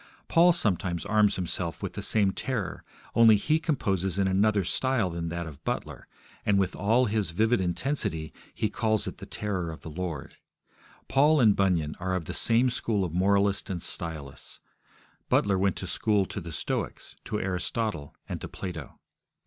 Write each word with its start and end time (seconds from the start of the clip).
Paul 0.27 0.51
sometimes 0.51 1.05
arms 1.05 1.35
himself 1.35 1.83
with 1.83 1.93
the 1.93 2.01
same 2.01 2.31
terror; 2.31 2.83
only 3.13 3.35
he 3.35 3.59
composes 3.59 4.17
in 4.17 4.27
another 4.27 4.63
style 4.63 5.11
than 5.11 5.29
that 5.29 5.45
of 5.45 5.63
Butler, 5.63 6.07
and, 6.43 6.57
with 6.57 6.75
all 6.75 7.05
his 7.05 7.29
vivid 7.29 7.61
intensity, 7.61 8.33
he 8.51 8.67
calls 8.67 9.05
it 9.05 9.19
the 9.19 9.27
terror 9.27 9.69
of 9.69 9.81
the 9.81 9.91
Lord. 9.91 10.37
Paul 11.07 11.39
and 11.39 11.55
Bunyan 11.55 11.95
are 11.99 12.15
of 12.15 12.25
the 12.25 12.33
same 12.33 12.71
school 12.71 13.03
of 13.05 13.13
moralists 13.13 13.69
and 13.69 13.79
stylists; 13.79 14.59
Butler 15.29 15.59
went 15.59 15.75
to 15.75 15.85
school 15.85 16.25
to 16.25 16.41
the 16.41 16.51
Stoics, 16.51 17.15
to 17.25 17.39
Aristotle, 17.39 18.15
and 18.27 18.41
to 18.41 18.47
Plato. 18.47 18.99